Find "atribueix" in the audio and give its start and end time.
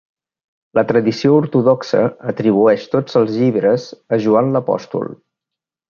2.33-2.89